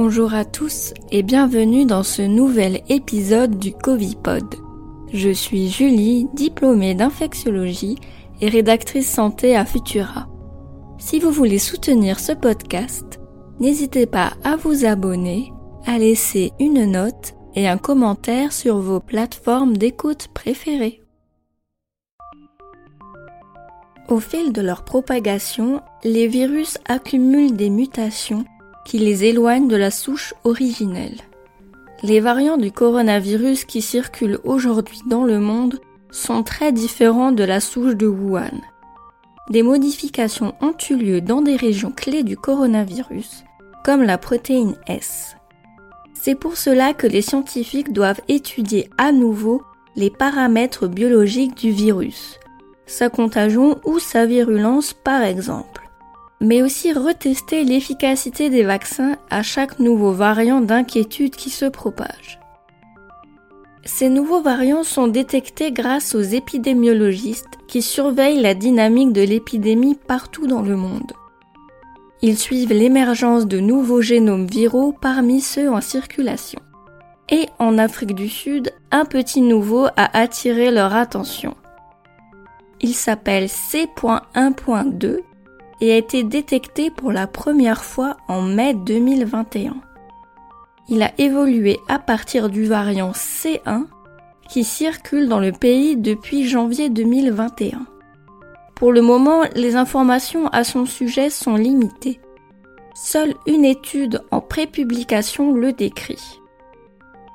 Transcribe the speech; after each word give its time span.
Bonjour 0.00 0.32
à 0.32 0.44
tous 0.44 0.94
et 1.10 1.24
bienvenue 1.24 1.84
dans 1.84 2.04
ce 2.04 2.22
nouvel 2.22 2.82
épisode 2.88 3.58
du 3.58 3.72
Covipod. 3.72 4.44
Je 5.12 5.30
suis 5.30 5.68
Julie, 5.68 6.28
diplômée 6.34 6.94
d'infectiologie 6.94 7.98
et 8.40 8.48
rédactrice 8.48 9.10
santé 9.10 9.56
à 9.56 9.64
Futura. 9.64 10.28
Si 10.98 11.18
vous 11.18 11.32
voulez 11.32 11.58
soutenir 11.58 12.20
ce 12.20 12.30
podcast, 12.30 13.18
n'hésitez 13.58 14.06
pas 14.06 14.34
à 14.44 14.54
vous 14.54 14.84
abonner, 14.84 15.52
à 15.84 15.98
laisser 15.98 16.52
une 16.60 16.92
note 16.92 17.34
et 17.56 17.66
un 17.66 17.76
commentaire 17.76 18.52
sur 18.52 18.78
vos 18.78 19.00
plateformes 19.00 19.76
d'écoute 19.76 20.28
préférées. 20.32 21.02
Au 24.08 24.20
fil 24.20 24.52
de 24.52 24.62
leur 24.62 24.84
propagation, 24.84 25.80
les 26.04 26.28
virus 26.28 26.78
accumulent 26.86 27.56
des 27.56 27.68
mutations 27.68 28.44
qui 28.88 28.98
les 28.98 29.24
éloignent 29.24 29.68
de 29.68 29.76
la 29.76 29.90
souche 29.90 30.32
originelle. 30.44 31.18
Les 32.02 32.20
variants 32.20 32.56
du 32.56 32.72
coronavirus 32.72 33.66
qui 33.66 33.82
circulent 33.82 34.38
aujourd'hui 34.44 35.00
dans 35.06 35.24
le 35.24 35.40
monde 35.40 35.78
sont 36.10 36.42
très 36.42 36.72
différents 36.72 37.30
de 37.30 37.44
la 37.44 37.60
souche 37.60 37.96
de 37.96 38.06
Wuhan. 38.06 38.62
Des 39.50 39.62
modifications 39.62 40.54
ont 40.62 40.72
eu 40.88 40.96
lieu 40.96 41.20
dans 41.20 41.42
des 41.42 41.56
régions 41.56 41.92
clés 41.94 42.22
du 42.22 42.38
coronavirus, 42.38 43.44
comme 43.84 44.02
la 44.02 44.16
protéine 44.16 44.74
S. 44.86 45.36
C'est 46.14 46.34
pour 46.34 46.56
cela 46.56 46.94
que 46.94 47.06
les 47.06 47.22
scientifiques 47.22 47.92
doivent 47.92 48.22
étudier 48.26 48.88
à 48.96 49.12
nouveau 49.12 49.60
les 49.96 50.10
paramètres 50.10 50.86
biologiques 50.86 51.58
du 51.58 51.72
virus, 51.72 52.38
sa 52.86 53.10
contagion 53.10 53.78
ou 53.84 53.98
sa 53.98 54.24
virulence 54.24 54.94
par 54.94 55.22
exemple 55.22 55.77
mais 56.40 56.62
aussi 56.62 56.92
retester 56.92 57.64
l'efficacité 57.64 58.50
des 58.50 58.62
vaccins 58.62 59.16
à 59.30 59.42
chaque 59.42 59.78
nouveau 59.78 60.12
variant 60.12 60.60
d'inquiétude 60.60 61.34
qui 61.34 61.50
se 61.50 61.64
propage. 61.64 62.38
Ces 63.84 64.08
nouveaux 64.08 64.42
variants 64.42 64.84
sont 64.84 65.08
détectés 65.08 65.72
grâce 65.72 66.14
aux 66.14 66.20
épidémiologistes 66.20 67.58
qui 67.66 67.80
surveillent 67.82 68.40
la 68.40 68.54
dynamique 68.54 69.12
de 69.12 69.22
l'épidémie 69.22 69.94
partout 69.94 70.46
dans 70.46 70.62
le 70.62 70.76
monde. 70.76 71.12
Ils 72.20 72.38
suivent 72.38 72.72
l'émergence 72.72 73.46
de 73.46 73.60
nouveaux 73.60 74.02
génomes 74.02 74.46
viraux 74.46 74.92
parmi 74.92 75.40
ceux 75.40 75.70
en 75.70 75.80
circulation. 75.80 76.60
Et 77.30 77.48
en 77.58 77.78
Afrique 77.78 78.14
du 78.14 78.28
Sud, 78.28 78.72
un 78.90 79.04
petit 79.04 79.40
nouveau 79.40 79.86
a 79.96 80.18
attiré 80.18 80.70
leur 80.70 80.94
attention. 80.94 81.54
Il 82.80 82.94
s'appelle 82.94 83.48
C.1.2 83.48 85.20
et 85.80 85.92
a 85.92 85.96
été 85.96 86.22
détecté 86.22 86.90
pour 86.90 87.12
la 87.12 87.26
première 87.26 87.84
fois 87.84 88.16
en 88.28 88.42
mai 88.42 88.74
2021. 88.74 89.76
Il 90.88 91.02
a 91.02 91.12
évolué 91.18 91.78
à 91.88 91.98
partir 91.98 92.48
du 92.48 92.64
variant 92.64 93.12
C1 93.12 93.84
qui 94.48 94.64
circule 94.64 95.28
dans 95.28 95.40
le 95.40 95.52
pays 95.52 95.96
depuis 95.96 96.48
janvier 96.48 96.88
2021. 96.88 97.86
Pour 98.74 98.92
le 98.92 99.02
moment, 99.02 99.42
les 99.54 99.76
informations 99.76 100.48
à 100.48 100.64
son 100.64 100.86
sujet 100.86 101.30
sont 101.30 101.56
limitées. 101.56 102.20
Seule 102.94 103.34
une 103.46 103.64
étude 103.64 104.22
en 104.30 104.40
prépublication 104.40 105.52
le 105.52 105.72
décrit. 105.72 106.40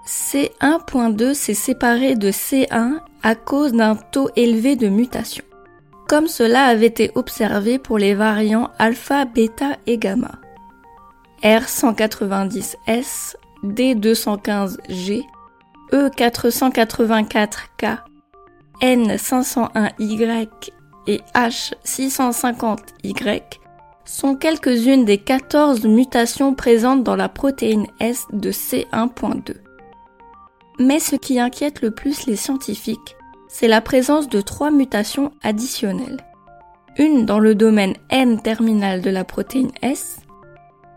C1.2 0.07 1.33
s'est 1.33 1.53
séparé 1.53 2.15
de 2.15 2.31
C1 2.31 2.99
à 3.21 3.35
cause 3.35 3.71
d'un 3.71 3.95
taux 3.95 4.29
élevé 4.35 4.75
de 4.75 4.89
mutation 4.89 5.45
comme 6.07 6.27
cela 6.27 6.65
avait 6.65 6.87
été 6.87 7.11
observé 7.15 7.79
pour 7.79 7.97
les 7.97 8.13
variants 8.13 8.69
alpha, 8.77 9.25
bêta 9.25 9.77
et 9.87 9.97
gamma. 9.97 10.33
R190S, 11.41 13.35
D215G, 13.63 15.23
E484K, 15.91 17.97
N501Y 18.81 20.47
et 21.07 21.21
H650Y 21.35 23.41
sont 24.05 24.35
quelques-unes 24.35 25.05
des 25.05 25.17
14 25.17 25.85
mutations 25.85 26.53
présentes 26.55 27.03
dans 27.03 27.15
la 27.15 27.29
protéine 27.29 27.87
S 27.99 28.25
de 28.33 28.51
C1.2. 28.51 29.55
Mais 30.79 30.99
ce 30.99 31.15
qui 31.15 31.39
inquiète 31.39 31.81
le 31.81 31.91
plus 31.91 32.25
les 32.25 32.35
scientifiques, 32.35 33.15
c'est 33.53 33.67
la 33.67 33.81
présence 33.81 34.27
de 34.29 34.41
trois 34.41 34.71
mutations 34.71 35.31
additionnelles. 35.43 36.25
Une 36.97 37.27
dans 37.27 37.37
le 37.37 37.53
domaine 37.53 37.93
N-terminal 38.09 39.01
de 39.01 39.11
la 39.11 39.23
protéine 39.23 39.69
S, 39.83 40.17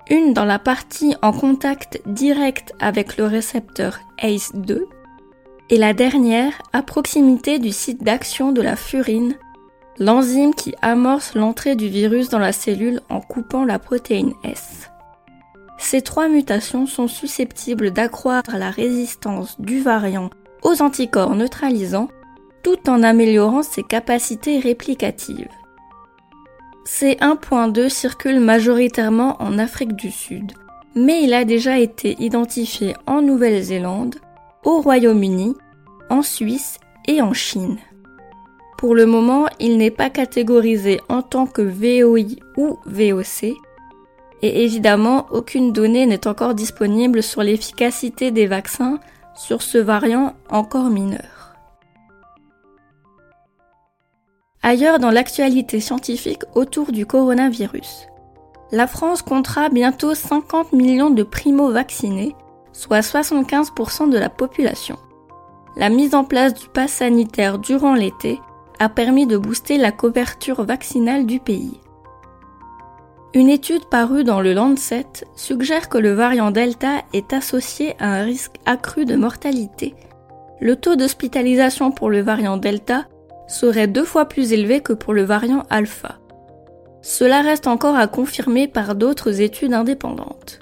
une 0.08 0.32
dans 0.32 0.46
la 0.46 0.58
partie 0.58 1.14
en 1.20 1.32
contact 1.32 2.00
direct 2.06 2.72
avec 2.80 3.18
le 3.18 3.26
récepteur 3.26 3.98
ACE2, 4.22 4.80
et 5.68 5.76
la 5.76 5.92
dernière 5.92 6.52
à 6.72 6.82
proximité 6.82 7.58
du 7.58 7.72
site 7.72 8.02
d'action 8.02 8.52
de 8.52 8.62
la 8.62 8.74
furine, 8.76 9.36
l'enzyme 9.98 10.54
qui 10.54 10.74
amorce 10.80 11.34
l'entrée 11.34 11.76
du 11.76 11.88
virus 11.88 12.30
dans 12.30 12.38
la 12.38 12.52
cellule 12.52 13.02
en 13.10 13.20
coupant 13.20 13.66
la 13.66 13.78
protéine 13.78 14.32
S. 14.44 14.88
Ces 15.76 16.00
trois 16.00 16.28
mutations 16.28 16.86
sont 16.86 17.08
susceptibles 17.08 17.90
d'accroître 17.90 18.56
la 18.56 18.70
résistance 18.70 19.60
du 19.60 19.82
variant 19.82 20.30
aux 20.62 20.80
anticorps 20.80 21.34
neutralisants 21.34 22.08
tout 22.66 22.90
en 22.90 23.04
améliorant 23.04 23.62
ses 23.62 23.84
capacités 23.84 24.58
réplicatives. 24.58 25.46
C1.2 26.84 27.88
circule 27.88 28.40
majoritairement 28.40 29.40
en 29.40 29.56
Afrique 29.60 29.94
du 29.94 30.10
Sud, 30.10 30.50
mais 30.96 31.22
il 31.22 31.32
a 31.32 31.44
déjà 31.44 31.78
été 31.78 32.16
identifié 32.18 32.96
en 33.06 33.22
Nouvelle-Zélande, 33.22 34.16
au 34.64 34.80
Royaume-Uni, 34.80 35.54
en 36.10 36.22
Suisse 36.22 36.78
et 37.06 37.22
en 37.22 37.32
Chine. 37.32 37.78
Pour 38.78 38.96
le 38.96 39.06
moment, 39.06 39.46
il 39.60 39.78
n'est 39.78 39.92
pas 39.92 40.10
catégorisé 40.10 41.00
en 41.08 41.22
tant 41.22 41.46
que 41.46 41.62
VOI 41.62 42.34
ou 42.56 42.80
VOC, 42.84 43.54
et 44.42 44.64
évidemment, 44.64 45.28
aucune 45.30 45.72
donnée 45.72 46.04
n'est 46.06 46.26
encore 46.26 46.56
disponible 46.56 47.22
sur 47.22 47.44
l'efficacité 47.44 48.32
des 48.32 48.48
vaccins 48.48 48.98
sur 49.36 49.62
ce 49.62 49.78
variant 49.78 50.34
encore 50.50 50.90
mineur. 50.90 51.35
Ailleurs 54.68 54.98
dans 54.98 55.12
l'actualité 55.12 55.78
scientifique 55.78 56.42
autour 56.56 56.90
du 56.90 57.06
coronavirus. 57.06 58.08
La 58.72 58.88
France 58.88 59.22
comptera 59.22 59.68
bientôt 59.68 60.12
50 60.12 60.72
millions 60.72 61.10
de 61.10 61.22
primo-vaccinés, 61.22 62.34
soit 62.72 62.98
75% 62.98 64.10
de 64.10 64.18
la 64.18 64.28
population. 64.28 64.96
La 65.76 65.88
mise 65.88 66.16
en 66.16 66.24
place 66.24 66.52
du 66.52 66.66
pass 66.66 66.94
sanitaire 66.94 67.60
durant 67.60 67.94
l'été 67.94 68.40
a 68.80 68.88
permis 68.88 69.28
de 69.28 69.36
booster 69.36 69.78
la 69.78 69.92
couverture 69.92 70.64
vaccinale 70.64 71.26
du 71.26 71.38
pays. 71.38 71.80
Une 73.34 73.48
étude 73.48 73.84
parue 73.84 74.24
dans 74.24 74.40
le 74.40 74.52
Lancet 74.52 75.06
suggère 75.36 75.88
que 75.88 75.98
le 75.98 76.12
variant 76.12 76.50
Delta 76.50 77.02
est 77.12 77.32
associé 77.32 77.94
à 78.00 78.14
un 78.14 78.24
risque 78.24 78.56
accru 78.66 79.04
de 79.04 79.14
mortalité. 79.14 79.94
Le 80.58 80.74
taux 80.74 80.96
d'hospitalisation 80.96 81.92
pour 81.92 82.10
le 82.10 82.20
variant 82.20 82.56
Delta 82.56 83.04
serait 83.46 83.86
deux 83.86 84.04
fois 84.04 84.26
plus 84.26 84.52
élevé 84.52 84.80
que 84.80 84.92
pour 84.92 85.14
le 85.14 85.22
variant 85.22 85.64
alpha. 85.70 86.18
Cela 87.02 87.40
reste 87.40 87.66
encore 87.66 87.96
à 87.96 88.08
confirmer 88.08 88.66
par 88.66 88.94
d'autres 88.94 89.40
études 89.40 89.74
indépendantes. 89.74 90.60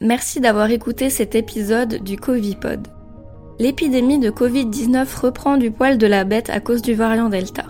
Merci 0.00 0.40
d'avoir 0.40 0.70
écouté 0.70 1.10
cet 1.10 1.34
épisode 1.34 2.02
du 2.04 2.16
Covipod. 2.18 2.86
L'épidémie 3.58 4.18
de 4.18 4.30
Covid-19 4.30 5.20
reprend 5.20 5.56
du 5.56 5.70
poil 5.70 5.96
de 5.96 6.06
la 6.06 6.24
bête 6.24 6.50
à 6.50 6.60
cause 6.60 6.82
du 6.82 6.94
variant 6.94 7.30
Delta. 7.30 7.64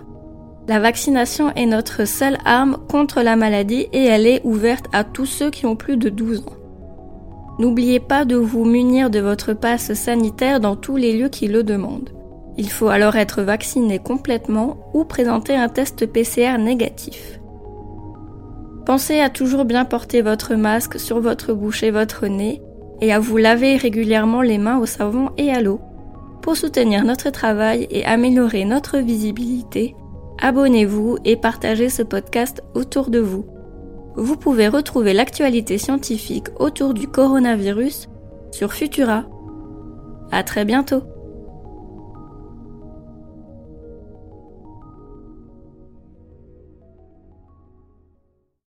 La 0.67 0.81
vaccination 0.81 1.53
est 1.55 1.65
notre 1.65 2.05
seule 2.05 2.37
arme 2.43 2.77
contre 2.89 3.21
la 3.21 3.37
maladie 3.37 3.87
et 3.93 4.03
elle 4.03 4.27
est 4.27 4.41
ouverte 4.43 4.87
à 4.91 5.05
tous 5.05 5.25
ceux 5.25 5.49
qui 5.49 5.65
ont 5.65 5.77
plus 5.77 5.95
de 5.95 6.09
12 6.09 6.39
ans. 6.41 6.56
N'oubliez 7.59 7.99
pas 7.99 8.23
de 8.23 8.35
vous 8.35 8.65
munir 8.65 9.09
de 9.09 9.19
votre 9.19 9.53
passe 9.53 9.93
sanitaire 9.93 10.59
dans 10.59 10.75
tous 10.75 10.95
les 10.95 11.17
lieux 11.17 11.29
qui 11.29 11.47
le 11.47 11.63
demandent. 11.63 12.11
Il 12.57 12.69
faut 12.69 12.89
alors 12.89 13.15
être 13.15 13.41
vacciné 13.41 13.99
complètement 13.99 14.77
ou 14.93 15.03
présenter 15.05 15.55
un 15.55 15.67
test 15.67 16.05
PCR 16.05 16.57
négatif. 16.59 17.39
Pensez 18.85 19.19
à 19.19 19.29
toujours 19.29 19.65
bien 19.65 19.85
porter 19.85 20.21
votre 20.21 20.55
masque 20.55 20.99
sur 20.99 21.19
votre 21.19 21.53
bouche 21.53 21.83
et 21.83 21.91
votre 21.91 22.27
nez 22.27 22.61
et 23.01 23.11
à 23.11 23.19
vous 23.19 23.37
laver 23.37 23.75
régulièrement 23.75 24.41
les 24.41 24.57
mains 24.57 24.79
au 24.79 24.85
savon 24.85 25.29
et 25.37 25.51
à 25.51 25.61
l'eau. 25.61 25.81
Pour 26.41 26.55
soutenir 26.55 27.03
notre 27.03 27.29
travail 27.29 27.87
et 27.91 28.05
améliorer 28.05 28.65
notre 28.65 28.99
visibilité, 28.99 29.95
abonnez-vous 30.41 31.17
et 31.25 31.35
partagez 31.35 31.89
ce 31.89 32.03
podcast 32.03 32.63
autour 32.75 33.09
de 33.09 33.19
vous 33.19 33.45
vous 34.17 34.35
pouvez 34.35 34.67
retrouver 34.67 35.13
l'actualité 35.13 35.77
scientifique 35.77 36.47
autour 36.59 36.93
du 36.93 37.07
coronavirus 37.07 38.09
sur 38.51 38.73
Futura. 38.73 39.25
À 40.31 40.43
très 40.43 40.65
bientôt! 40.65 41.03